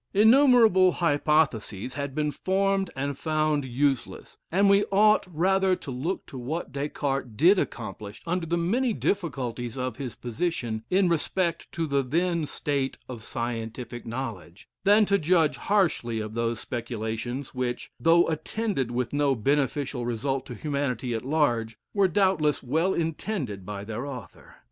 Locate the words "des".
6.71-6.89